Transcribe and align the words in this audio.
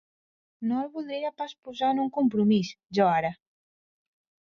No 0.69 0.79
el 0.83 0.89
voldria 0.95 1.31
pas 1.43 1.53
posar 1.69 1.91
en 1.97 2.03
un 2.07 2.11
compromís, 2.19 2.75
jo 3.01 3.11
ara. 3.23 3.35